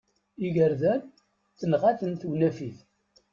[0.45, 1.01] Igerdan
[1.59, 2.77] tenɣa-ten tewnafit.